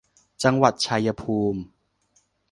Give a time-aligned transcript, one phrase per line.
[0.43, 1.59] จังหวัดชัยภูมิ